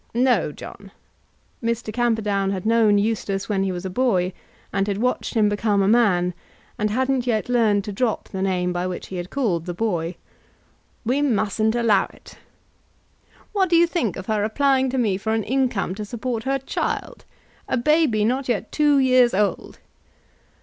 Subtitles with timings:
[0.15, 0.91] No, John;"
[1.63, 1.93] Mr.
[1.93, 4.33] Camperdown had known Eustace when he was a boy,
[4.73, 6.33] and had watched him become a man,
[6.79, 10.15] and hadn't yet learned to drop the name by which he had called the boy,
[11.05, 12.39] "we mustn't allow it.
[13.53, 16.57] What do you think of her applying to me for an income to support her
[16.57, 17.23] child,
[17.69, 19.77] a baby not yet two years old?"